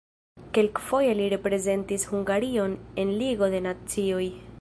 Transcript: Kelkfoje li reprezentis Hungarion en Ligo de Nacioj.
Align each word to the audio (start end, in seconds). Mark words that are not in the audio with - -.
Kelkfoje 0.57 1.11
li 1.19 1.27
reprezentis 1.33 2.07
Hungarion 2.13 2.73
en 3.05 3.13
Ligo 3.21 3.51
de 3.55 3.61
Nacioj. 3.67 4.25